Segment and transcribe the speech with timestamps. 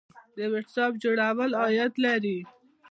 [0.35, 2.37] د ویب سایټ جوړول عاید لري